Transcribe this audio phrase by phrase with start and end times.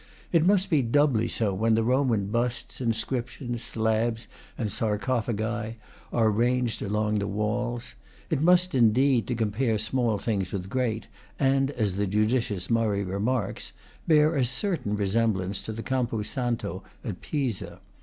[0.31, 4.27] It must be doubly so when the Roman busts, inscriptions, slabs
[4.57, 5.75] and sarco phagi,
[6.11, 7.93] are ranged along the walls;
[8.31, 11.05] it must indeed (to compare small things with great,
[11.37, 13.73] and as the judicious Murray remarks)
[14.07, 17.79] bear a certain resemblance to the Campo Santo at Pisa.